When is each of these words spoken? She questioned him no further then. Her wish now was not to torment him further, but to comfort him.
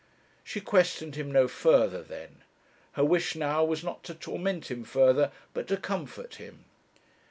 She 0.43 0.61
questioned 0.61 1.13
him 1.15 1.31
no 1.31 1.47
further 1.47 2.01
then. 2.01 2.37
Her 2.93 3.05
wish 3.05 3.35
now 3.35 3.63
was 3.63 3.83
not 3.83 4.01
to 4.05 4.15
torment 4.15 4.71
him 4.71 4.83
further, 4.83 5.31
but 5.53 5.67
to 5.67 5.77
comfort 5.77 6.37
him. 6.37 6.65